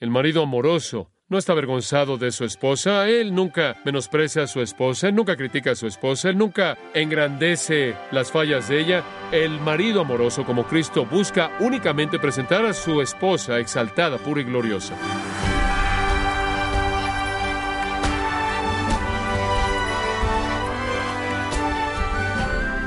[0.00, 5.08] El marido amoroso no está avergonzado de su esposa, él nunca menosprecia a su esposa,
[5.08, 9.04] él nunca critica a su esposa, él nunca engrandece las fallas de ella.
[9.30, 14.94] El marido amoroso como Cristo busca únicamente presentar a su esposa exaltada, pura y gloriosa.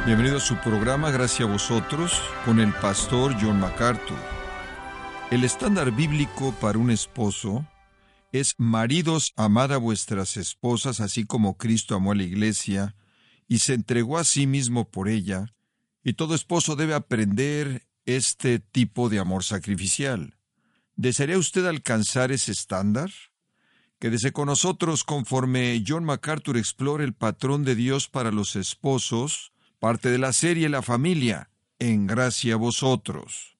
[0.08, 4.43] Bienvenido a su programa Gracias a vosotros con el pastor John MacArthur.
[5.34, 7.68] El estándar bíblico para un esposo
[8.32, 12.96] es maridos, amad a vuestras esposas, así como Cristo amó a la iglesia
[13.48, 15.48] y se entregó a sí mismo por ella,
[16.04, 20.38] y todo esposo debe aprender este tipo de amor sacrificial.
[20.98, 23.10] ¿Desearía usted alcanzar ese estándar?
[23.98, 30.10] Quédese con nosotros conforme John MacArthur explore el patrón de Dios para los esposos, parte
[30.10, 33.54] de la serie La familia, en gracia a vosotros.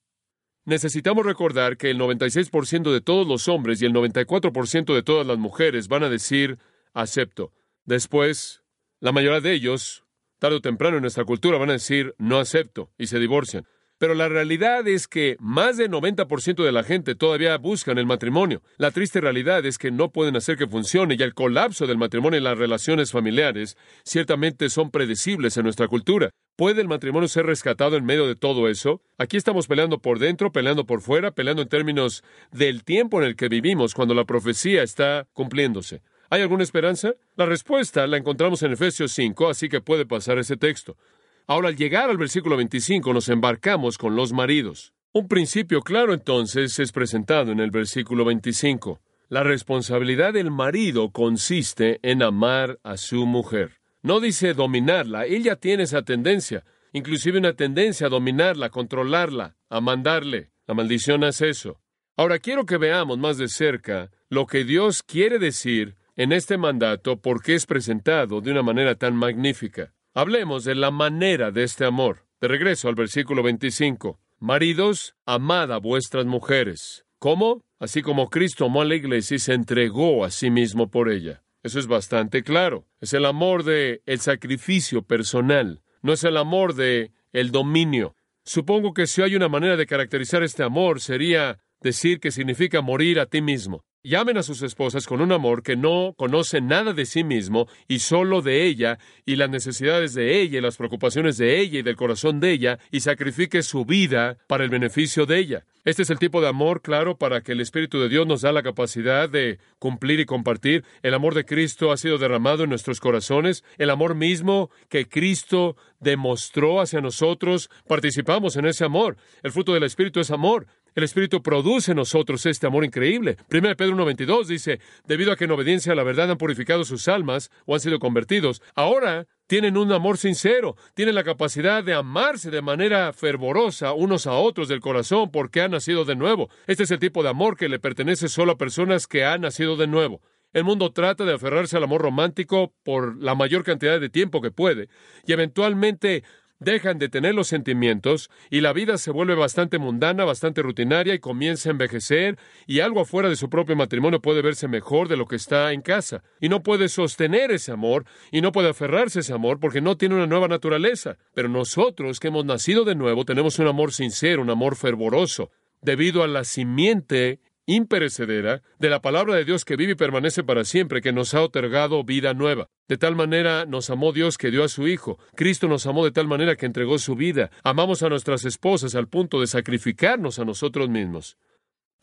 [0.66, 5.38] Necesitamos recordar que el 96% de todos los hombres y el 94% de todas las
[5.38, 6.58] mujeres van a decir
[6.94, 7.52] acepto.
[7.84, 8.64] Después,
[9.02, 10.06] la mayoría de ellos,
[10.40, 13.68] tarde o temprano en nuestra cultura, van a decir no acepto y se divorcian.
[13.98, 18.62] Pero la realidad es que más del 90% de la gente todavía buscan el matrimonio.
[18.78, 22.40] La triste realidad es que no pueden hacer que funcione y el colapso del matrimonio
[22.40, 26.32] y las relaciones familiares ciertamente son predecibles en nuestra cultura.
[26.56, 29.02] ¿Puede el matrimonio ser rescatado en medio de todo eso?
[29.18, 33.36] Aquí estamos peleando por dentro, peleando por fuera, peleando en términos del tiempo en el
[33.36, 36.02] que vivimos cuando la profecía está cumpliéndose.
[36.30, 37.14] ¿Hay alguna esperanza?
[37.36, 40.98] La respuesta la encontramos en Efesios 5, así que puede pasar ese texto.
[41.46, 44.94] Ahora, al llegar al versículo 25, nos embarcamos con los maridos.
[45.12, 49.02] Un principio claro entonces es presentado en el versículo 25.
[49.28, 53.80] La responsabilidad del marido consiste en amar a su mujer.
[54.02, 59.82] No dice dominarla, ella tiene esa tendencia, inclusive una tendencia a dominarla, a controlarla, a
[59.82, 60.52] mandarle.
[60.66, 61.82] La maldición hace eso.
[62.16, 67.20] Ahora quiero que veamos más de cerca lo que Dios quiere decir en este mandato
[67.20, 69.94] porque es presentado de una manera tan magnífica.
[70.16, 72.28] Hablemos de la manera de este amor.
[72.40, 74.20] De regreso al versículo 25.
[74.38, 77.04] Maridos, amad a vuestras mujeres.
[77.18, 77.64] ¿Cómo?
[77.80, 81.42] Así como Cristo amó a la iglesia y se entregó a sí mismo por ella.
[81.64, 82.86] Eso es bastante claro.
[83.00, 88.16] Es el amor de el sacrificio personal, no es el amor de el dominio.
[88.46, 93.20] Supongo que si hay una manera de caracterizar este amor sería decir que significa morir
[93.20, 93.84] a ti mismo.
[94.06, 98.00] Llamen a sus esposas con un amor que no conoce nada de sí mismo y
[98.00, 101.96] solo de ella y las necesidades de ella y las preocupaciones de ella y del
[101.96, 105.64] corazón de ella y sacrifique su vida para el beneficio de ella.
[105.86, 108.52] Este es el tipo de amor, claro, para que el Espíritu de Dios nos da
[108.52, 110.84] la capacidad de cumplir y compartir.
[111.02, 113.64] El amor de Cristo ha sido derramado en nuestros corazones.
[113.78, 119.16] El amor mismo que Cristo demostró hacia nosotros, participamos en ese amor.
[119.44, 120.68] El fruto del Espíritu es amor.
[120.96, 123.38] El Espíritu produce en nosotros este amor increíble.
[123.52, 127.08] 1 Pedro 1.22 dice, debido a que en obediencia a la verdad han purificado sus
[127.08, 132.52] almas o han sido convertidos, ahora tienen un amor sincero, tienen la capacidad de amarse
[132.52, 136.50] de manera fervorosa unos a otros del corazón porque han nacido de nuevo.
[136.68, 139.76] Este es el tipo de amor que le pertenece solo a personas que han nacido
[139.78, 140.22] de nuevo.
[140.54, 144.52] El mundo trata de aferrarse al amor romántico por la mayor cantidad de tiempo que
[144.52, 144.88] puede,
[145.26, 146.24] y eventualmente
[146.64, 151.20] dejan de tener los sentimientos y la vida se vuelve bastante mundana, bastante rutinaria y
[151.20, 152.38] comienza a envejecer
[152.68, 155.82] y algo afuera de su propio matrimonio puede verse mejor de lo que está en
[155.82, 159.82] casa y no puede sostener ese amor y no puede aferrarse a ese amor porque
[159.82, 161.18] no tiene una nueva naturaleza.
[161.34, 165.52] Pero nosotros que hemos nacido de nuevo tenemos un amor sincero, un amor fervoroso,
[165.82, 170.66] debido a la simiente imperecedera de la palabra de Dios que vive y permanece para
[170.66, 172.70] siempre, que nos ha otorgado vida nueva.
[172.88, 175.18] De tal manera nos amó Dios que dio a su Hijo.
[175.36, 177.52] Cristo nos amó de tal manera que entregó su vida.
[177.64, 181.38] Amamos a nuestras esposas al punto de sacrificarnos a nosotros mismos.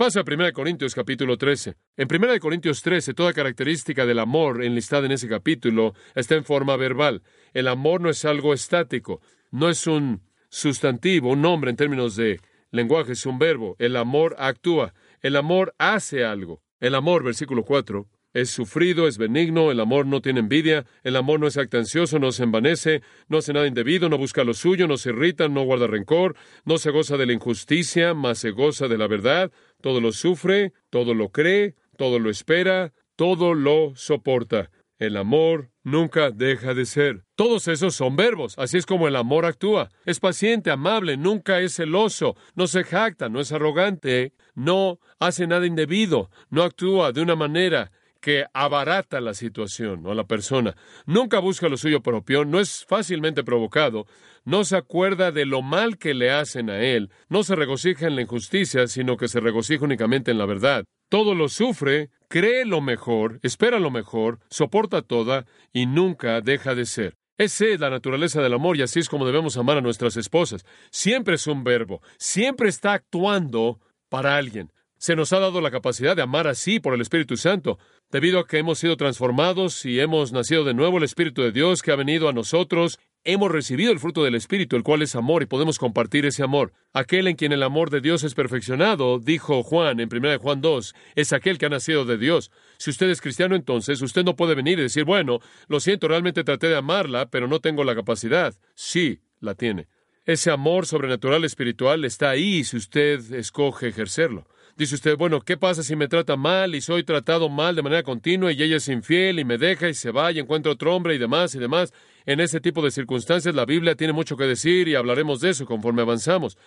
[0.00, 1.74] Pasa a 1 Corintios capítulo 13.
[1.98, 6.74] En 1 Corintios 13, toda característica del amor enlistada en ese capítulo está en forma
[6.76, 7.22] verbal.
[7.52, 9.20] El amor no es algo estático,
[9.50, 13.76] no es un sustantivo, un nombre en términos de lenguaje, es un verbo.
[13.78, 14.94] El amor actúa.
[15.22, 16.62] El amor hace algo.
[16.80, 21.40] El amor, versículo 4, es sufrido, es benigno, el amor no tiene envidia, el amor
[21.40, 24.96] no es actancioso, no se envanece, no hace nada indebido, no busca lo suyo, no
[24.96, 28.96] se irrita, no guarda rencor, no se goza de la injusticia, mas se goza de
[28.96, 29.50] la verdad,
[29.82, 34.70] todo lo sufre, todo lo cree, todo lo espera, todo lo soporta.
[34.98, 37.24] El amor nunca deja de ser.
[37.34, 39.90] Todos esos son verbos, así es como el amor actúa.
[40.06, 45.66] Es paciente, amable, nunca es celoso, no se jacta, no es arrogante, no hace nada
[45.66, 47.90] indebido, no actúa de una manera
[48.20, 50.76] que abarata la situación o la persona.
[51.06, 54.06] Nunca busca lo suyo propio, no es fácilmente provocado,
[54.44, 58.16] no se acuerda de lo mal que le hacen a él, no se regocija en
[58.16, 60.84] la injusticia, sino que se regocija únicamente en la verdad.
[61.10, 66.86] Todo lo sufre, cree lo mejor, espera lo mejor, soporta toda y nunca deja de
[66.86, 67.16] ser.
[67.36, 70.64] Esa es la naturaleza del amor y así es como debemos amar a nuestras esposas.
[70.90, 74.72] Siempre es un verbo, siempre está actuando para alguien.
[74.98, 77.78] Se nos ha dado la capacidad de amar así por el Espíritu Santo.
[78.10, 81.82] Debido a que hemos sido transformados y hemos nacido de nuevo, el Espíritu de Dios
[81.82, 85.42] que ha venido a nosotros, hemos recibido el fruto del Espíritu, el cual es amor,
[85.42, 86.72] y podemos compartir ese amor.
[86.92, 90.94] Aquel en quien el amor de Dios es perfeccionado, dijo Juan en 1 Juan 2,
[91.16, 92.50] es aquel que ha nacido de Dios.
[92.78, 96.44] Si usted es cristiano, entonces usted no puede venir y decir, bueno, lo siento, realmente
[96.44, 98.54] traté de amarla, pero no tengo la capacidad.
[98.74, 99.88] Sí, la tiene.
[100.24, 104.46] Ese amor sobrenatural espiritual está ahí si usted escoge ejercerlo.
[104.76, 108.02] Dice usted, bueno, ¿qué pasa si me trata mal y soy tratado mal de manera
[108.02, 111.14] continua y ella es infiel y me deja y se va y encuentra otro hombre
[111.14, 111.92] y demás y demás?
[112.26, 115.66] En ese tipo de circunstancias la Biblia tiene mucho que decir y hablaremos de eso
[115.66, 116.58] conforme avanzamos.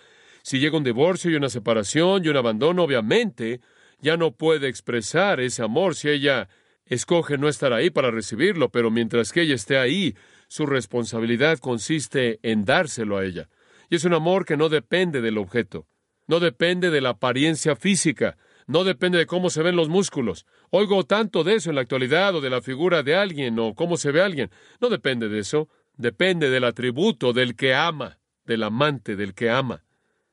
[0.42, 3.60] Si llega un divorcio y una separación y un abandono, obviamente
[4.00, 6.48] ya no puede expresar ese amor si ella
[6.86, 10.14] escoge no estar ahí para recibirlo, pero mientras que ella esté ahí,
[10.48, 13.48] su responsabilidad consiste en dárselo a ella.
[13.88, 15.86] Y es un amor que no depende del objeto.
[16.26, 18.36] No depende de la apariencia física,
[18.66, 20.46] no depende de cómo se ven los músculos.
[20.76, 23.96] Oigo tanto de eso en la actualidad o de la figura de alguien o cómo
[23.96, 24.50] se ve alguien.
[24.80, 29.84] No depende de eso, depende del atributo del que ama, del amante, del que ama.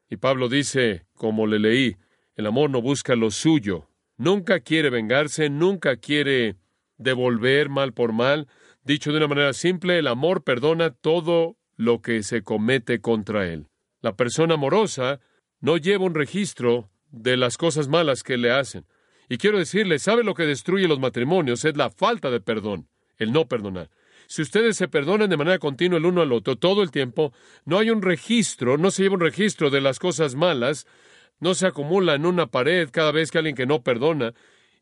[0.10, 1.98] Y Pablo dice, como le leí,
[2.36, 6.56] el amor no busca lo suyo, nunca quiere vengarse, nunca quiere
[6.98, 8.48] devolver mal por mal.
[8.84, 13.68] Dicho de una manera simple, el amor perdona todo lo que se comete contra él.
[14.02, 15.20] La persona amorosa
[15.60, 18.88] no lleva un registro de las cosas malas que le hacen.
[19.32, 21.64] Y quiero decirle, ¿sabe lo que destruye los matrimonios?
[21.64, 23.90] Es la falta de perdón, el no perdonar.
[24.28, 27.32] Si ustedes se perdonan de manera continua el uno al otro todo el tiempo,
[27.64, 30.86] no hay un registro, no se lleva un registro de las cosas malas,
[31.40, 34.34] no se acumula en una pared cada vez que alguien que no perdona,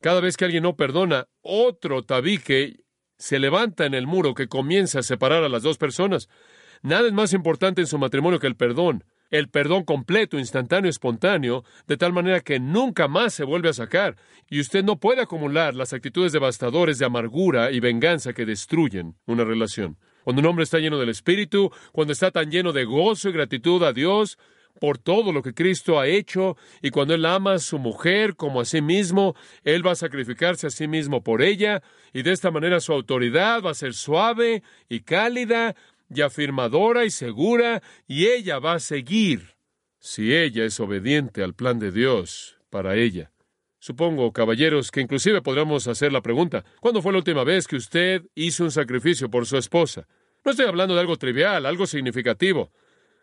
[0.01, 2.79] cada vez que alguien no perdona, otro tabique
[3.19, 6.27] se levanta en el muro que comienza a separar a las dos personas.
[6.81, 11.63] Nada es más importante en su matrimonio que el perdón el perdón completo, instantáneo, espontáneo,
[11.87, 14.15] de tal manera que nunca más se vuelve a sacar,
[14.49, 19.43] y usted no puede acumular las actitudes devastadoras de amargura y venganza que destruyen una
[19.43, 19.97] relación.
[20.23, 23.83] Cuando un hombre está lleno del Espíritu, cuando está tan lleno de gozo y gratitud
[23.83, 24.37] a Dios
[24.79, 28.61] por todo lo que Cristo ha hecho, y cuando Él ama a su mujer como
[28.61, 31.81] a sí mismo, Él va a sacrificarse a sí mismo por ella,
[32.13, 35.75] y de esta manera su autoridad va a ser suave y cálida,
[36.13, 39.55] y afirmadora y segura, y ella va a seguir
[39.99, 43.31] si ella es obediente al plan de Dios para ella.
[43.79, 48.23] Supongo, caballeros, que inclusive podríamos hacer la pregunta, ¿cuándo fue la última vez que usted
[48.35, 50.07] hizo un sacrificio por su esposa?
[50.43, 52.71] No estoy hablando de algo trivial, algo significativo.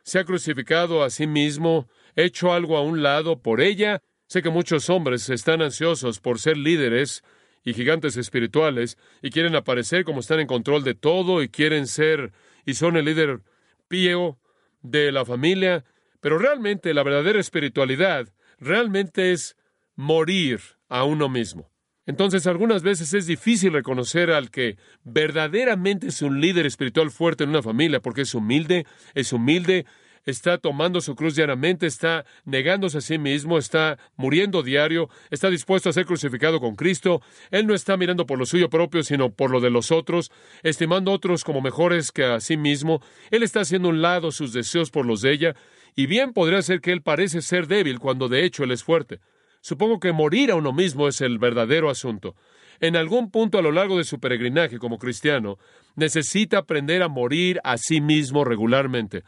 [0.03, 4.03] ¿Se ha crucificado a sí mismo, hecho algo a un lado por ella?
[4.29, 7.23] Sé que muchos hombres están ansiosos por ser líderes
[7.65, 12.33] y gigantes espirituales y quieren aparecer como están en control de todo y quieren ser
[12.67, 13.41] y son el líder
[13.89, 14.39] pío
[14.83, 15.85] de la familia,
[16.21, 18.29] pero realmente la verdadera espiritualidad
[18.59, 19.57] realmente es
[19.95, 21.71] morir a uno mismo.
[22.05, 27.51] Entonces algunas veces es difícil reconocer al que verdaderamente es un líder espiritual fuerte en
[27.51, 29.87] una familia porque es humilde, es humilde,
[30.27, 35.89] está tomando su cruz diariamente, está negándose a sí mismo, está muriendo diario, está dispuesto
[35.89, 37.23] a ser crucificado con Cristo.
[37.51, 40.33] Él no está mirando por lo suyo propio, sino por lo de los otros,
[40.65, 43.01] estimando a otros como mejores que a sí mismo.
[43.31, 45.57] Él está haciendo un lado sus deseos por los de ella,
[45.95, 49.21] y bien podría ser que él parece ser débil cuando de hecho él es fuerte.
[49.61, 52.35] Supongo que morir a uno mismo es el verdadero asunto.
[52.81, 55.57] En algún punto a lo largo de su peregrinaje como cristiano,
[55.95, 59.23] necesita aprender a morir a sí mismo regularmente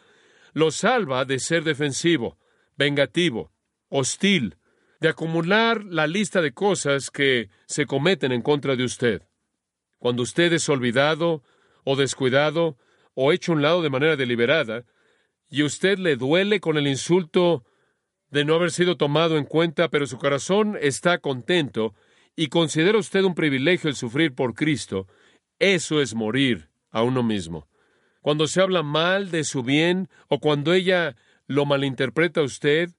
[0.58, 2.36] lo salva de ser defensivo,
[2.76, 3.52] vengativo,
[3.88, 4.56] hostil,
[5.00, 9.22] de acumular la lista de cosas que se cometen en contra de usted.
[9.98, 11.44] Cuando usted es olvidado
[11.84, 12.76] o descuidado
[13.14, 14.84] o hecho un lado de manera deliberada,
[15.48, 17.64] y usted le duele con el insulto
[18.28, 21.94] de no haber sido tomado en cuenta, pero su corazón está contento
[22.34, 25.06] y considera usted un privilegio el sufrir por Cristo,
[25.60, 27.68] eso es morir a uno mismo
[28.20, 32.90] cuando se habla mal de su bien o cuando ella lo malinterpreta a usted,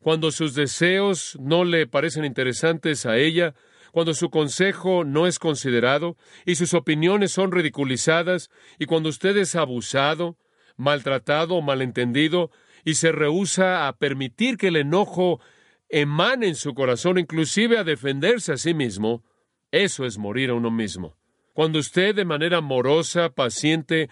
[0.00, 3.54] cuando sus deseos no le parecen interesantes a ella,
[3.92, 6.16] cuando su consejo no es considerado
[6.46, 10.36] y sus opiniones son ridiculizadas, y cuando usted es abusado,
[10.76, 12.50] maltratado o malentendido,
[12.84, 15.40] y se rehúsa a permitir que el enojo
[15.88, 19.24] emane en su corazón, inclusive a defenderse a sí mismo,
[19.70, 21.16] eso es morir a uno mismo.
[21.52, 24.08] Cuando usted de manera amorosa, paciente,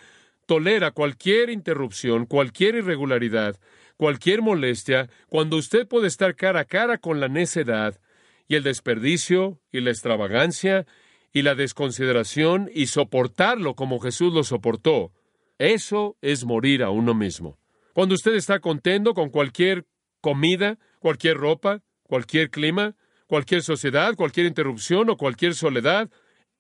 [0.46, 3.58] tolera cualquier interrupción, cualquier irregularidad,
[3.96, 8.00] cualquier molestia, cuando usted puede estar cara a cara con la necedad
[8.48, 10.86] y el desperdicio y la extravagancia
[11.32, 15.12] y la desconsideración y soportarlo como Jesús lo soportó,
[15.58, 17.58] eso es morir a uno mismo.
[17.92, 19.86] Cuando usted está contento con cualquier
[20.20, 22.94] comida, cualquier ropa, cualquier clima,
[23.26, 26.10] cualquier sociedad, cualquier interrupción o cualquier soledad,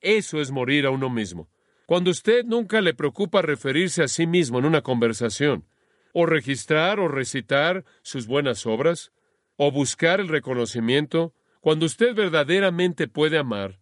[0.00, 1.48] eso es morir a uno mismo.
[1.86, 5.64] Cuando usted nunca le preocupa referirse a sí mismo en una conversación,
[6.12, 9.12] o registrar o recitar sus buenas obras,
[9.56, 13.78] o buscar el reconocimiento, cuando usted verdaderamente puede amar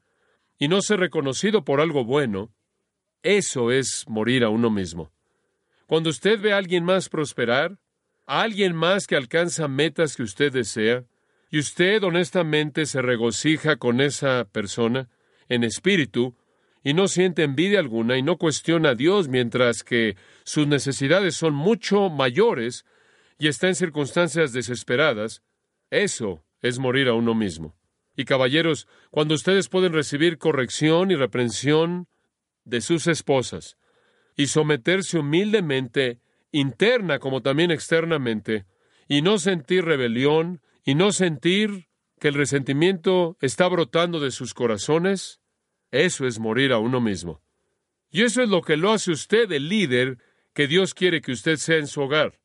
[0.58, 2.52] y no ser reconocido por algo bueno,
[3.22, 5.10] eso es morir a uno mismo.
[5.86, 7.78] Cuando usted ve a alguien más prosperar,
[8.26, 11.04] a alguien más que alcanza metas que usted desea,
[11.50, 15.08] y usted honestamente se regocija con esa persona
[15.48, 16.34] en espíritu,
[16.84, 21.54] y no siente envidia alguna y no cuestiona a Dios mientras que sus necesidades son
[21.54, 22.84] mucho mayores
[23.38, 25.42] y está en circunstancias desesperadas,
[25.90, 27.74] eso es morir a uno mismo.
[28.16, 32.06] Y caballeros, cuando ustedes pueden recibir corrección y reprensión
[32.64, 33.78] de sus esposas
[34.36, 36.20] y someterse humildemente,
[36.52, 38.66] interna como también externamente,
[39.08, 41.88] y no sentir rebelión y no sentir
[42.20, 45.40] que el resentimiento está brotando de sus corazones,
[46.02, 47.40] eso es morir a uno mismo.
[48.10, 50.18] Y eso es lo que lo hace usted el líder
[50.52, 52.40] que Dios quiere que usted sea en su hogar.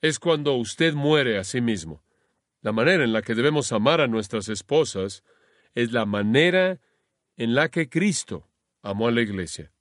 [0.00, 2.04] Es cuando usted muere a sí mismo.
[2.60, 5.24] La manera en la que debemos amar a nuestras esposas
[5.74, 6.80] es la manera
[7.36, 8.48] en la que Cristo
[8.82, 9.72] amó a la iglesia.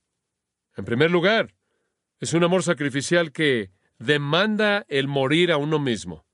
[0.75, 1.54] En primer lugar,
[2.20, 6.25] es un amor sacrificial que demanda el morir a uno mismo.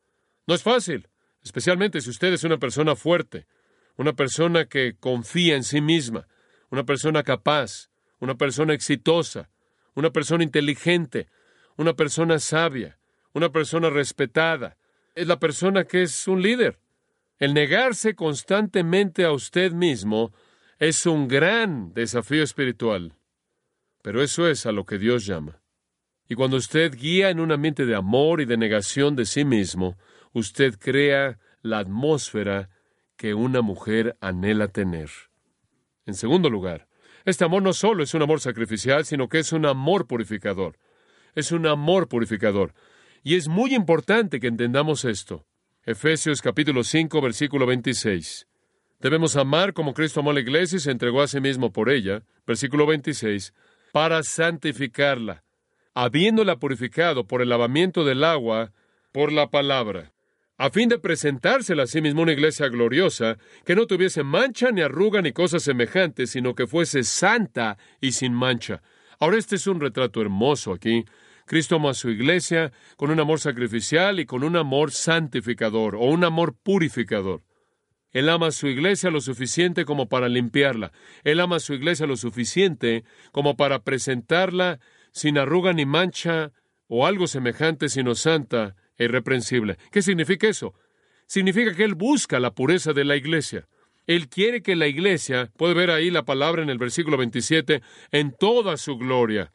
[0.45, 1.09] No es fácil,
[1.43, 3.45] especialmente si usted es una persona fuerte,
[3.97, 6.27] una persona que confía en sí misma,
[6.69, 9.49] una persona capaz, una persona exitosa,
[9.95, 11.27] una persona inteligente,
[11.75, 12.97] una persona sabia,
[13.33, 14.77] una persona respetada.
[15.15, 16.79] Es la persona que es un líder.
[17.39, 20.33] El negarse constantemente a usted mismo
[20.79, 23.13] es un gran desafío espiritual.
[24.01, 25.61] Pero eso es a lo que Dios llama.
[26.29, 29.97] Y cuando usted guía en un ambiente de amor y de negación de sí mismo,
[30.33, 32.69] usted crea la atmósfera
[33.15, 35.09] que una mujer anhela tener.
[36.07, 36.87] En segundo lugar,
[37.25, 40.79] este amor no solo es un amor sacrificial, sino que es un amor purificador.
[41.35, 42.73] Es un amor purificador.
[43.23, 45.45] Y es muy importante que entendamos esto.
[45.83, 48.47] Efesios capítulo 5, versículo 26.
[49.01, 51.89] Debemos amar como Cristo amó a la iglesia y se entregó a sí mismo por
[51.89, 52.23] ella.
[52.47, 53.53] Versículo 26.
[53.91, 55.43] Para santificarla,
[55.93, 58.71] habiéndola purificado por el lavamiento del agua,
[59.11, 60.13] por la palabra
[60.57, 64.81] a fin de presentársela a sí mismo una iglesia gloriosa, que no tuviese mancha ni
[64.81, 68.81] arruga ni cosas semejantes, sino que fuese santa y sin mancha.
[69.19, 71.05] Ahora este es un retrato hermoso aquí.
[71.45, 76.05] Cristo amó a su iglesia con un amor sacrificial y con un amor santificador o
[76.05, 77.43] un amor purificador.
[78.11, 80.91] Él ama a su iglesia lo suficiente como para limpiarla.
[81.23, 84.79] Él ama a su iglesia lo suficiente como para presentarla
[85.11, 86.51] sin arruga ni mancha
[86.87, 89.77] o algo semejante, sino santa irreprensible.
[89.91, 90.73] ¿Qué significa eso?
[91.25, 93.67] Significa que Él busca la pureza de la iglesia.
[94.05, 98.31] Él quiere que la iglesia, puede ver ahí la palabra en el versículo 27, en
[98.31, 99.51] toda su gloria,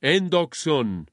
[0.00, 1.10] en doxón.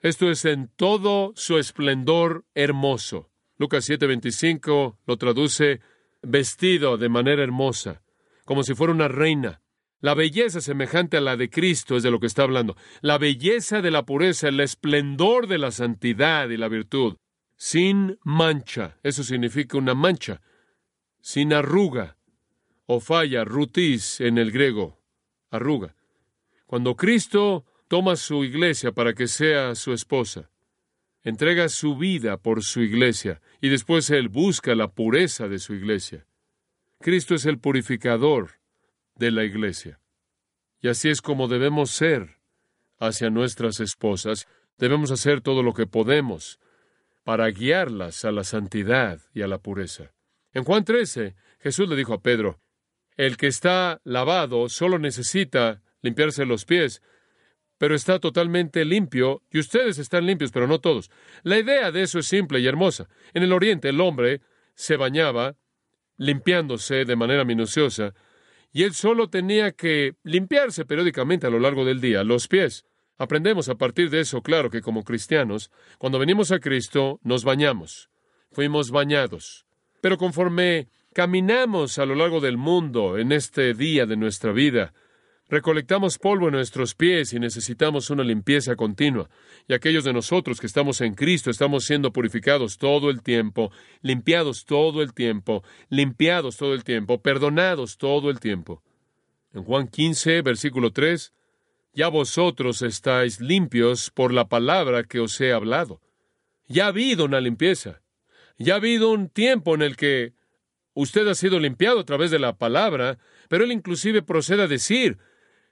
[0.00, 3.30] Esto es en todo su esplendor hermoso.
[3.56, 5.80] Lucas 7:25 lo traduce
[6.22, 8.02] vestido de manera hermosa,
[8.44, 9.60] como si fuera una reina.
[10.00, 12.76] La belleza semejante a la de Cristo es de lo que está hablando.
[13.00, 17.16] La belleza de la pureza, el esplendor de la santidad y la virtud.
[17.56, 18.98] Sin mancha.
[19.02, 20.40] Eso significa una mancha.
[21.20, 22.16] Sin arruga.
[22.86, 25.00] O falla, rutis en el griego.
[25.50, 25.96] Arruga.
[26.66, 30.50] Cuando Cristo toma su iglesia para que sea su esposa,
[31.24, 36.26] entrega su vida por su iglesia y después Él busca la pureza de su iglesia.
[37.00, 38.57] Cristo es el purificador
[39.18, 40.00] de la iglesia.
[40.80, 42.38] Y así es como debemos ser
[42.98, 44.46] hacia nuestras esposas.
[44.78, 46.58] Debemos hacer todo lo que podemos
[47.24, 50.12] para guiarlas a la santidad y a la pureza.
[50.52, 52.60] En Juan 13, Jesús le dijo a Pedro,
[53.16, 57.02] el que está lavado solo necesita limpiarse los pies,
[57.76, 61.10] pero está totalmente limpio, y ustedes están limpios, pero no todos.
[61.42, 63.08] La idea de eso es simple y hermosa.
[63.34, 64.40] En el Oriente el hombre
[64.74, 65.56] se bañaba
[66.16, 68.14] limpiándose de manera minuciosa,
[68.78, 72.84] y él solo tenía que limpiarse periódicamente a lo largo del día los pies.
[73.16, 78.08] Aprendemos a partir de eso, claro, que como cristianos, cuando venimos a Cristo, nos bañamos,
[78.52, 79.66] fuimos bañados.
[80.00, 84.94] Pero conforme caminamos a lo largo del mundo en este día de nuestra vida,
[85.50, 89.30] Recolectamos polvo en nuestros pies y necesitamos una limpieza continua.
[89.66, 94.66] Y aquellos de nosotros que estamos en Cristo estamos siendo purificados todo el tiempo, limpiados
[94.66, 98.82] todo el tiempo, limpiados todo el tiempo, perdonados todo el tiempo.
[99.54, 101.32] En Juan 15, versículo 3,
[101.94, 106.02] ya vosotros estáis limpios por la palabra que os he hablado.
[106.66, 108.02] Ya ha habido una limpieza.
[108.58, 110.34] Ya ha habido un tiempo en el que
[110.92, 115.16] usted ha sido limpiado a través de la palabra, pero él inclusive procede a decir,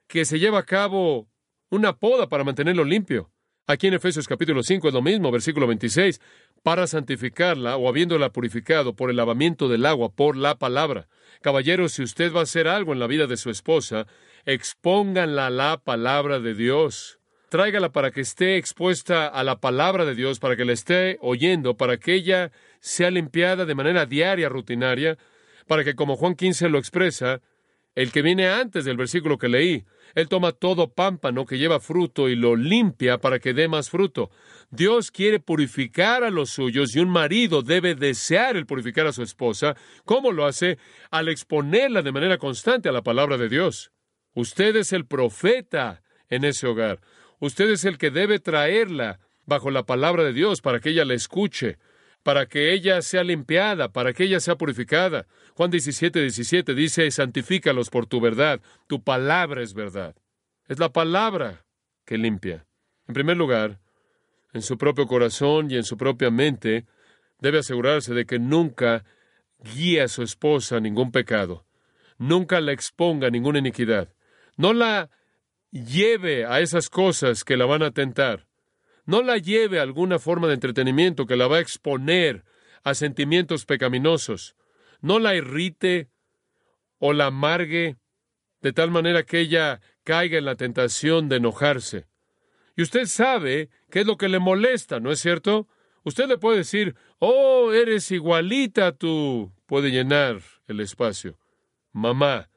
[0.07, 1.29] que se lleva a cabo
[1.71, 3.31] una poda para mantenerlo limpio.
[3.67, 6.21] Aquí en Efesios capítulo 5 es lo mismo, versículo 26,
[6.63, 11.09] para santificarla o habiéndola purificado por el lavamiento del agua, por la palabra.
[11.41, 14.07] Caballeros, si usted va a hacer algo en la vida de su esposa,
[14.45, 17.19] expónganla a la palabra de Dios.
[17.49, 21.77] Tráigala para que esté expuesta a la palabra de Dios, para que la esté oyendo,
[21.77, 25.19] para que ella sea limpiada de manera diaria, rutinaria,
[25.67, 27.41] para que, como Juan 15 lo expresa,
[27.97, 29.85] el que viene antes del versículo que leí,
[30.17, 34.31] él toma todo pámpano que lleva fruto y lo limpia para que dé más fruto.
[34.71, 39.23] Dios quiere purificar a los suyos y un marido debe desear el purificar a su
[39.23, 39.77] esposa.
[40.07, 40.79] ¿Cómo lo hace?
[41.11, 43.93] Al exponerla de manera constante a la palabra de Dios.
[44.33, 47.03] Usted es el profeta en ese hogar.
[47.39, 51.13] Usted es el que debe traerla bajo la palabra de Dios para que ella la
[51.13, 51.77] escuche,
[52.27, 55.29] para que ella sea limpiada, para que ella sea purificada.
[55.55, 60.17] Juan 17, 17 dice, santifícalos por tu verdad, tu palabra es verdad.
[60.67, 61.65] Es la palabra
[62.05, 62.67] que limpia.
[63.07, 63.79] En primer lugar,
[64.53, 66.87] en su propio corazón y en su propia mente,
[67.39, 69.05] debe asegurarse de que nunca
[69.61, 71.65] guíe a su esposa a ningún pecado,
[72.19, 74.13] nunca la exponga a ninguna iniquidad,
[74.57, 75.11] no la
[75.71, 78.49] lleve a esas cosas que la van a tentar,
[79.07, 82.45] no la lleve a alguna forma de entretenimiento que la va a exponer
[82.83, 84.57] a sentimientos pecaminosos.
[85.01, 86.11] No la irrite
[86.99, 87.97] o la amargue
[88.61, 92.07] de tal manera que ella caiga en la tentación de enojarse.
[92.77, 95.69] Y usted sabe qué es lo que le molesta, ¿no es cierto?
[96.03, 99.53] Usted le puede decir, oh, eres igualita tú.
[99.67, 101.39] Puede llenar el espacio.
[101.93, 102.49] Mamá.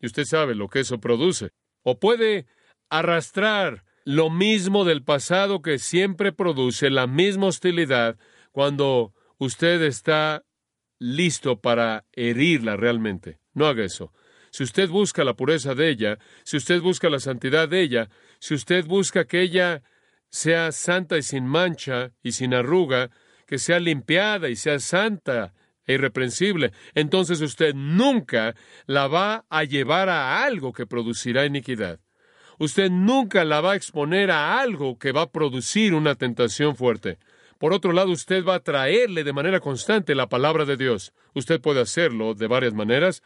[0.00, 1.50] Y usted sabe lo que eso produce.
[1.82, 2.46] O puede
[2.90, 8.16] arrastrar lo mismo del pasado que siempre produce la misma hostilidad
[8.50, 10.44] cuando usted está
[10.98, 13.38] listo para herirla realmente.
[13.54, 14.12] No haga eso.
[14.50, 18.54] Si usted busca la pureza de ella, si usted busca la santidad de ella, si
[18.54, 19.82] usted busca que ella
[20.28, 23.10] sea santa y sin mancha y sin arruga,
[23.46, 25.54] que sea limpiada y sea santa
[25.86, 28.54] e irreprensible, entonces usted nunca
[28.86, 31.98] la va a llevar a algo que producirá iniquidad
[32.58, 37.18] usted nunca la va a exponer a algo que va a producir una tentación fuerte.
[37.58, 41.12] Por otro lado, usted va a traerle de manera constante la palabra de Dios.
[41.34, 43.22] Usted puede hacerlo de varias maneras.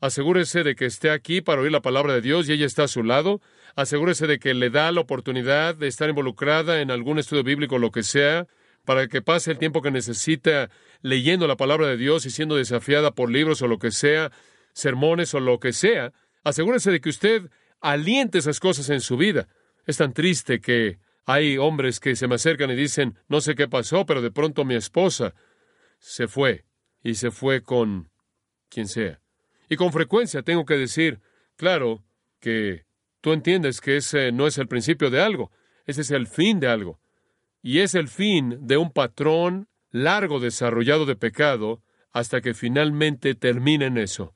[0.00, 2.88] Asegúrese de que esté aquí para oír la palabra de Dios y ella está a
[2.88, 3.40] su lado.
[3.74, 7.90] Asegúrese de que le da la oportunidad de estar involucrada en algún estudio bíblico, lo
[7.90, 8.46] que sea,
[8.84, 10.70] para que pase el tiempo que necesita
[11.02, 14.30] leyendo la palabra de Dios y siendo desafiada por libros o lo que sea,
[14.72, 16.12] sermones o lo que sea.
[16.44, 19.48] Asegúrese de que usted aliente esas cosas en su vida.
[19.86, 23.68] Es tan triste que hay hombres que se me acercan y dicen, no sé qué
[23.68, 25.34] pasó, pero de pronto mi esposa
[25.98, 26.64] se fue
[27.02, 28.10] y se fue con
[28.68, 29.20] quien sea.
[29.68, 31.20] Y con frecuencia tengo que decir,
[31.56, 32.02] claro,
[32.40, 32.84] que
[33.20, 35.52] tú entiendes que ese no es el principio de algo,
[35.86, 37.00] ese es el fin de algo.
[37.62, 43.86] Y es el fin de un patrón largo desarrollado de pecado hasta que finalmente termine
[43.86, 44.34] en eso.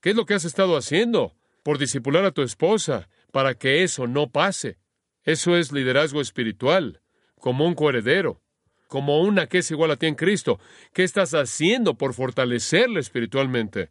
[0.00, 1.34] ¿Qué es lo que has estado haciendo?
[1.66, 4.78] Por disipular a tu esposa, para que eso no pase.
[5.24, 7.00] Eso es liderazgo espiritual,
[7.40, 8.40] como un coheredero,
[8.86, 10.60] como una que es igual a ti en Cristo.
[10.92, 13.90] ¿Qué estás haciendo por fortalecerle espiritualmente?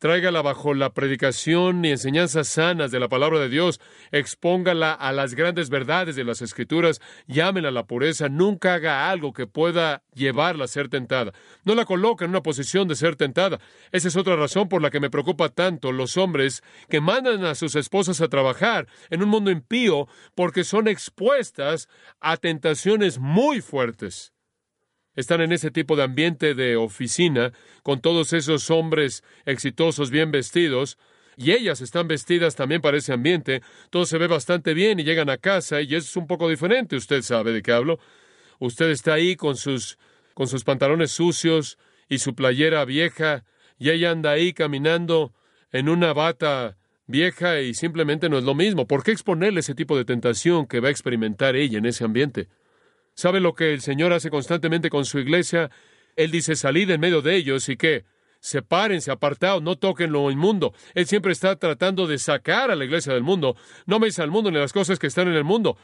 [0.00, 3.82] Tráigala bajo la predicación y enseñanzas sanas de la palabra de Dios.
[4.12, 7.02] Expóngala a las grandes verdades de las Escrituras.
[7.26, 8.30] Llámela a la pureza.
[8.30, 11.34] Nunca haga algo que pueda llevarla a ser tentada.
[11.64, 13.60] No la coloque en una posición de ser tentada.
[13.92, 17.54] Esa es otra razón por la que me preocupa tanto los hombres que mandan a
[17.54, 24.32] sus esposas a trabajar en un mundo impío porque son expuestas a tentaciones muy fuertes
[25.16, 30.98] están en ese tipo de ambiente de oficina, con todos esos hombres exitosos, bien vestidos,
[31.36, 35.30] y ellas están vestidas también para ese ambiente, todo se ve bastante bien y llegan
[35.30, 37.98] a casa y es un poco diferente, usted sabe de qué hablo.
[38.58, 39.98] Usted está ahí con sus
[40.34, 43.44] con sus pantalones sucios y su playera vieja
[43.78, 45.32] y ella anda ahí caminando
[45.72, 48.86] en una bata vieja y simplemente no es lo mismo.
[48.86, 52.48] ¿Por qué exponerle ese tipo de tentación que va a experimentar ella en ese ambiente?
[53.14, 55.70] ¿Sabe lo que el Señor hace constantemente con su iglesia?
[56.16, 58.04] Él dice, salid en medio de ellos y qué?
[58.40, 60.72] sepárense, apartados, no toquen lo inmundo.
[60.94, 63.56] Él siempre está tratando de sacar a la iglesia del mundo.
[63.86, 65.76] No me al mundo ni las cosas que están en el mundo.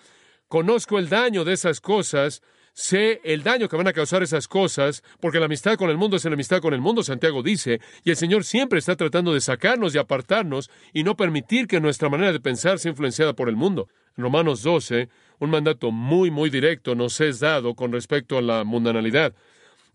[0.48, 5.02] Conozco el daño de esas cosas, sé el daño que van a causar esas cosas,
[5.20, 8.10] porque la amistad con el mundo es la amistad con el mundo, Santiago dice, y
[8.10, 12.32] el Señor siempre está tratando de sacarnos y apartarnos y no permitir que nuestra manera
[12.32, 13.88] de pensar sea influenciada por el mundo.
[14.16, 15.08] Romanos 12,
[15.38, 19.34] un mandato muy, muy directo nos es dado con respecto a la mundanalidad.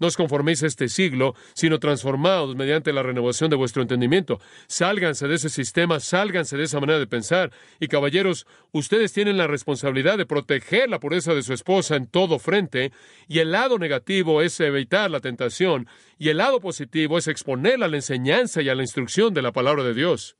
[0.02, 4.40] No os conforméis a este siglo, sino transformados mediante la renovación de vuestro entendimiento.
[4.66, 7.52] Sálganse de ese sistema, sálganse de esa manera de pensar.
[7.80, 12.40] Y caballeros, ustedes tienen la responsabilidad de proteger la pureza de su esposa en todo
[12.40, 12.92] frente,
[13.28, 17.90] y el lado negativo es evitar la tentación, y el lado positivo es exponerla a
[17.90, 20.36] la enseñanza y a la instrucción de la palabra de Dios.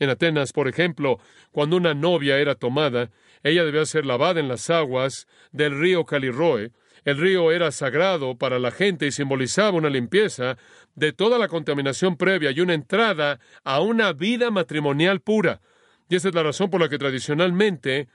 [0.00, 1.20] En Atenas, por ejemplo,
[1.52, 3.10] cuando una novia era tomada,
[3.42, 6.72] ella debía ser lavada en las aguas del río Caliroe,
[7.04, 10.58] el río era sagrado para la gente y simbolizaba una limpieza
[10.94, 15.60] de toda la contaminación previa y una entrada a una vida matrimonial pura.
[16.08, 18.08] Y esa es la razón por la que tradicionalmente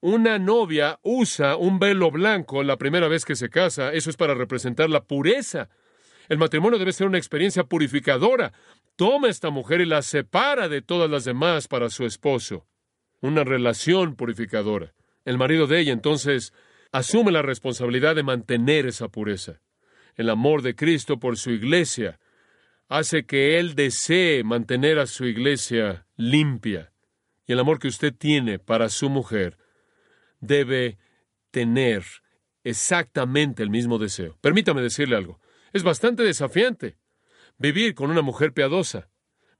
[0.00, 3.92] una novia usa un velo blanco la primera vez que se casa.
[3.92, 5.68] Eso es para representar la pureza.
[6.28, 8.52] El matrimonio debe ser una experiencia purificadora.
[8.96, 12.67] Toma a esta mujer y la separa de todas las demás para su esposo.
[13.20, 14.94] Una relación purificadora.
[15.24, 16.52] El marido de ella entonces
[16.92, 19.60] asume la responsabilidad de mantener esa pureza.
[20.16, 22.18] El amor de Cristo por su iglesia
[22.88, 26.92] hace que Él desee mantener a su iglesia limpia.
[27.46, 29.58] Y el amor que usted tiene para su mujer
[30.40, 30.98] debe
[31.50, 32.04] tener
[32.64, 34.36] exactamente el mismo deseo.
[34.40, 35.40] Permítame decirle algo.
[35.72, 36.96] Es bastante desafiante
[37.58, 39.08] vivir con una mujer piadosa.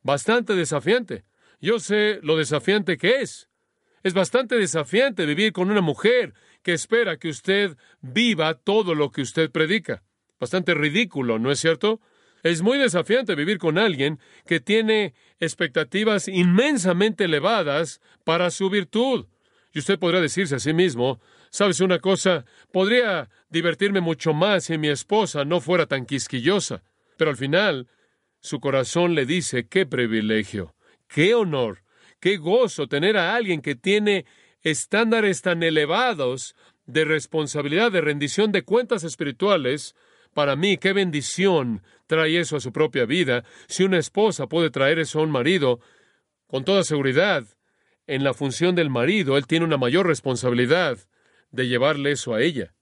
[0.02, 1.24] Bastante desafiante.
[1.60, 3.47] Yo sé lo desafiante que es.
[4.08, 9.20] Es bastante desafiante vivir con una mujer que espera que usted viva todo lo que
[9.20, 10.02] usted predica.
[10.40, 12.00] Bastante ridículo, ¿no es cierto?
[12.42, 19.26] Es muy desafiante vivir con alguien que tiene expectativas inmensamente elevadas para su virtud.
[19.74, 22.46] Y usted podría decirse a sí mismo, ¿sabes una cosa?
[22.72, 26.82] Podría divertirme mucho más si mi esposa no fuera tan quisquillosa.
[27.18, 27.88] Pero al final,
[28.40, 30.74] su corazón le dice, qué privilegio,
[31.08, 31.82] qué honor,
[32.20, 34.26] qué gozo tener a alguien que tiene
[34.62, 36.54] estándares tan elevados
[36.86, 39.94] de responsabilidad, de rendición de cuentas espirituales,
[40.34, 43.44] para mí, qué bendición trae eso a su propia vida.
[43.66, 45.80] Si una esposa puede traer eso a un marido,
[46.46, 47.44] con toda seguridad,
[48.06, 50.98] en la función del marido, él tiene una mayor responsabilidad
[51.50, 52.74] de llevarle eso a ella.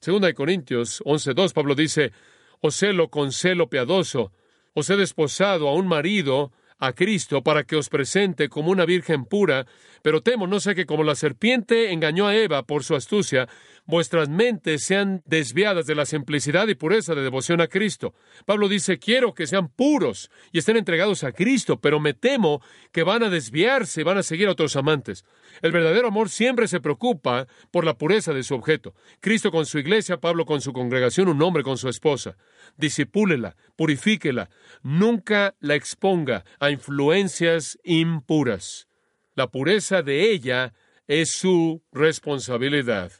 [0.00, 2.12] Segunda de Corintios 11.2, Pablo dice,
[2.60, 4.32] os celo con celo piadoso,
[4.74, 9.24] os he desposado a un marido a Cristo para que os presente como una virgen
[9.24, 9.66] pura,
[10.02, 13.48] pero temo no sé que como la serpiente engañó a Eva por su astucia,
[13.86, 18.14] vuestras mentes sean desviadas de la simplicidad y pureza de devoción a Cristo.
[18.44, 22.60] Pablo dice, quiero que sean puros y estén entregados a Cristo, pero me temo
[22.92, 25.24] que van a desviarse y van a seguir a otros amantes.
[25.62, 28.94] El verdadero amor siempre se preocupa por la pureza de su objeto.
[29.20, 32.36] Cristo con su iglesia, Pablo con su congregación, un hombre con su esposa.
[32.76, 34.50] Disipúlela, purifíquela,
[34.82, 38.88] nunca la exponga a influencias impuras.
[39.34, 40.72] La pureza de ella
[41.06, 43.12] es su responsabilidad.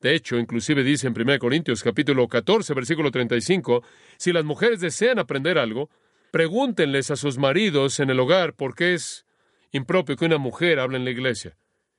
[0.00, 3.82] De hecho, inclusive dice en 1 Corintios capítulo 14, versículo 35,
[4.18, 5.90] si las mujeres desean aprender algo,
[6.30, 9.26] pregúntenles a sus maridos en el hogar por qué es
[9.72, 11.56] impropio que una mujer hable en la iglesia.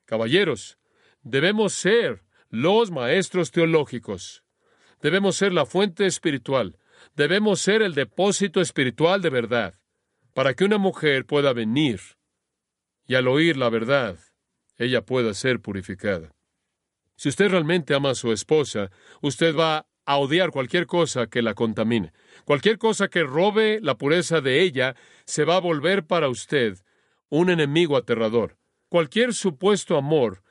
[0.08, 0.80] Caballeros,
[1.22, 4.44] debemos ser los maestros teológicos.
[5.02, 6.80] Debemos ser la fuente espiritual.
[7.16, 9.76] Debemos ser el depósito espiritual de verdad,
[10.34, 12.00] para que una mujer pueda venir
[13.06, 14.18] y al oír la verdad,
[14.78, 16.34] ella pueda ser purificada.
[17.16, 18.92] Si usted realmente ama a su esposa,
[19.22, 22.14] usted va a odiar cualquier cosa que la contamine.
[22.46, 26.78] Cualquier cosa que robe la pureza de ella se va a volver para usted
[27.30, 28.57] un enemigo aterrador.
[28.90, 30.44] Cualquier supuesto amor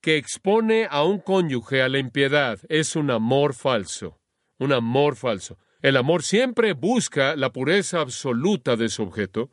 [0.00, 4.18] que expone a un cónyuge a la impiedad es un amor falso,
[4.58, 5.58] un amor falso.
[5.82, 9.50] El amor siempre busca la pureza absoluta de su objeto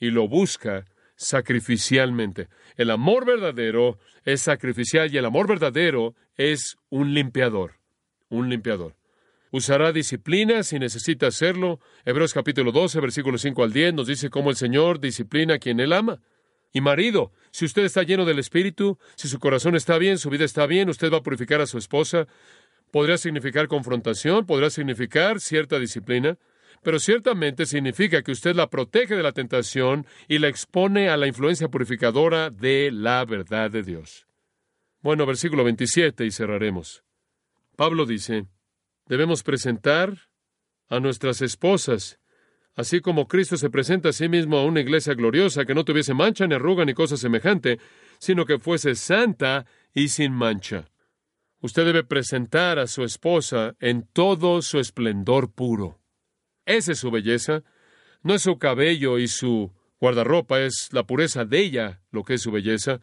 [0.00, 2.48] y lo busca sacrificialmente.
[2.76, 7.74] El amor verdadero es sacrificial y el amor verdadero es un limpiador,
[8.30, 8.96] un limpiador.
[9.52, 11.78] Usará disciplina si necesita hacerlo.
[12.04, 15.78] Hebreos capítulo 12, versículos 5 al 10 nos dice cómo el Señor disciplina a quien
[15.78, 16.20] Él ama.
[16.72, 20.44] Y marido, si usted está lleno del Espíritu, si su corazón está bien, su vida
[20.44, 22.26] está bien, usted va a purificar a su esposa.
[22.90, 26.38] Podría significar confrontación, podría significar cierta disciplina
[26.82, 31.26] pero ciertamente significa que usted la protege de la tentación y la expone a la
[31.26, 34.26] influencia purificadora de la verdad de Dios.
[35.02, 37.04] Bueno, versículo 27 y cerraremos.
[37.76, 38.46] Pablo dice,
[39.06, 40.30] debemos presentar
[40.88, 42.18] a nuestras esposas
[42.76, 46.14] Así como Cristo se presenta a sí mismo a una iglesia gloriosa que no tuviese
[46.14, 47.78] mancha ni arruga ni cosa semejante,
[48.18, 50.88] sino que fuese santa y sin mancha.
[51.60, 56.00] Usted debe presentar a su esposa en todo su esplendor puro.
[56.64, 57.62] Esa es su belleza.
[58.22, 62.42] No es su cabello y su guardarropa, es la pureza de ella lo que es
[62.42, 63.00] su belleza.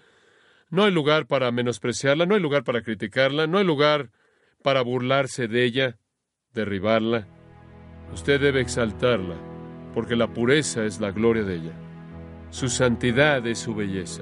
[0.69, 4.11] No hay lugar para menospreciarla, no hay lugar para criticarla, no hay lugar
[4.63, 5.97] para burlarse de ella,
[6.53, 7.27] derribarla.
[8.11, 9.35] Usted debe exaltarla,
[9.97, 11.71] porque la pureza es la gloria de ella.
[12.51, 14.21] Su santidad es su belleza.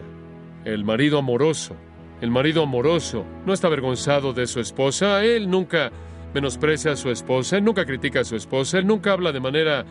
[0.64, 1.76] El marido amoroso
[2.22, 5.92] el marido amoroso no está avergonzado de su esposa, él nunca
[6.34, 9.86] menosprecia a su esposa, él nunca critica a su esposa, él nunca habla de manera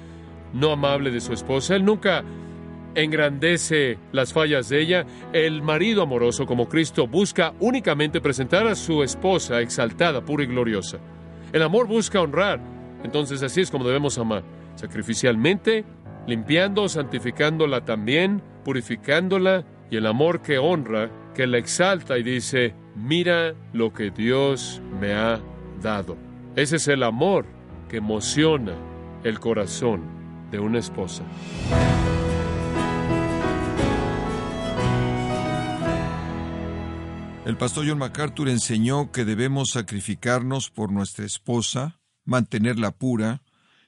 [0.54, 2.24] no amable de su esposa, él nunca
[2.94, 5.04] engrandece las fallas de ella.
[5.34, 10.96] El marido amoroso como Cristo busca únicamente presentar a su esposa exaltada, pura y gloriosa.
[11.52, 12.58] El amor busca honrar,
[13.02, 14.44] entonces así es como debemos amar,
[14.74, 15.84] sacrificialmente,
[16.26, 23.54] limpiando, santificándola también, purificándola, y el amor que honra que la exalta y dice, mira
[23.72, 25.40] lo que Dios me ha
[25.82, 26.16] dado.
[26.56, 27.46] Ese es el amor
[27.88, 28.74] que emociona
[29.24, 30.02] el corazón
[30.50, 31.24] de una esposa.
[37.44, 43.42] El pastor John MacArthur enseñó que debemos sacrificarnos por nuestra esposa, mantenerla pura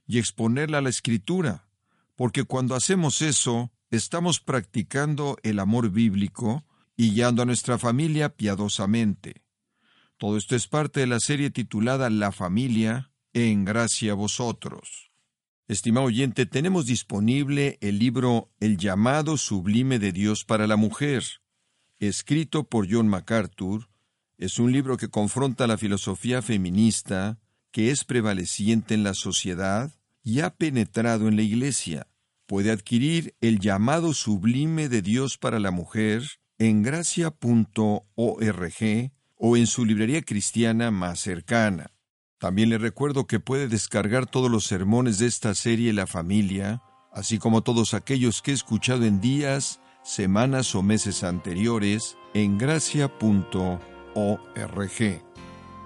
[0.07, 1.69] y exponerla a la escritura,
[2.15, 6.65] porque cuando hacemos eso, estamos practicando el amor bíblico
[6.97, 9.43] y guiando a nuestra familia piadosamente.
[10.19, 15.11] Todo esto es parte de la serie titulada La familia en gracia a vosotros.
[15.69, 21.25] Estimado oyente, tenemos disponible el libro El llamado sublime de Dios para la mujer,
[21.99, 23.89] escrito por John MacArthur.
[24.39, 27.39] Es un libro que confronta la filosofía feminista
[27.71, 32.09] que es prevaleciente en la sociedad y ha penetrado en la Iglesia.
[32.47, 36.23] Puede adquirir El llamado sublime de Dios para la mujer
[36.59, 38.03] en gracia.org
[39.39, 41.93] o en su librería cristiana más cercana.
[42.39, 47.39] También le recuerdo que puede descargar todos los sermones de esta serie La familia, así
[47.39, 53.11] como todos aquellos que he escuchado en días, semanas o meses anteriores en gracia.org.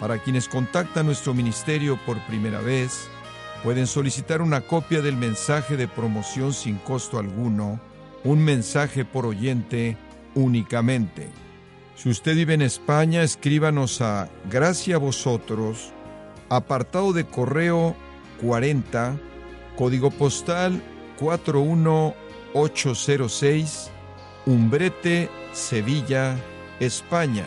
[0.00, 3.08] Para quienes contactan nuestro ministerio por primera vez,
[3.62, 7.80] pueden solicitar una copia del mensaje de promoción sin costo alguno,
[8.22, 9.96] un mensaje por oyente
[10.34, 11.30] únicamente.
[11.96, 15.92] Si usted vive en España, escríbanos a Gracia a Vosotros,
[16.50, 17.96] apartado de correo
[18.42, 19.16] 40,
[19.76, 20.82] código postal
[21.18, 23.90] 41806,
[24.44, 26.36] Umbrete, Sevilla,
[26.80, 27.46] España.